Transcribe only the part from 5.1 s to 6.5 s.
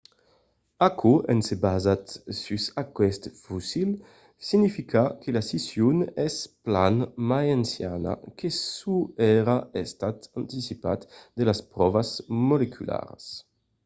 que la scission es